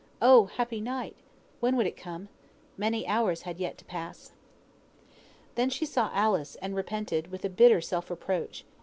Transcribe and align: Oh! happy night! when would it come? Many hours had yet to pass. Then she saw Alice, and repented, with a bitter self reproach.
Oh! 0.19 0.45
happy 0.45 0.81
night! 0.81 1.15
when 1.59 1.75
would 1.75 1.85
it 1.85 1.95
come? 1.95 2.27
Many 2.75 3.05
hours 3.05 3.43
had 3.43 3.59
yet 3.59 3.77
to 3.77 3.85
pass. 3.85 4.31
Then 5.53 5.69
she 5.69 5.85
saw 5.85 6.09
Alice, 6.11 6.55
and 6.55 6.75
repented, 6.75 7.27
with 7.29 7.45
a 7.45 7.49
bitter 7.49 7.81
self 7.81 8.09
reproach. 8.09 8.65